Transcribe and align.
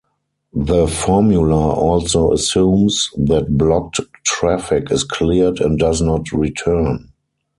The 0.55 0.87
formula 0.87 1.73
also 1.75 2.31
assumes 2.33 3.11
that 3.17 3.55
blocked 3.55 3.99
traffic 4.25 4.89
is 4.89 5.03
cleared 5.03 5.59
and 5.61 5.77
does 5.77 6.01
not 6.01 6.31
return. 6.31 7.11